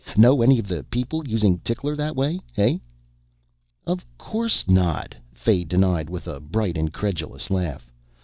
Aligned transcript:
Know 0.17 0.41
any 0.41 0.57
of 0.57 0.67
the 0.67 0.83
people 0.85 1.27
using 1.27 1.59
Tickler 1.59 1.95
that 1.95 2.15
way, 2.15 2.39
hey?" 2.53 2.81
"Of 3.85 4.03
course 4.17 4.67
not," 4.67 5.13
Fay 5.31 5.63
denied 5.63 6.09
with 6.09 6.25
a 6.27 6.39
bright 6.39 6.75
incredulous 6.75 7.51
laugh. 7.51 7.87